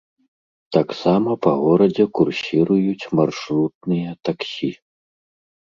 [0.77, 4.75] Таксама па горадзе курсіруюць маршрутныя таксі.